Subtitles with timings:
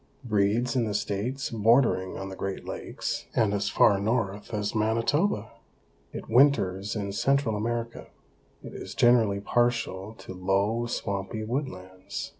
[0.23, 5.51] Breeds in the states bordering on the Great Lakes and as far north as Manitoba.
[6.11, 8.07] It winters in Central America.
[8.63, 12.29] It is generally partial to low, swampy woodlands.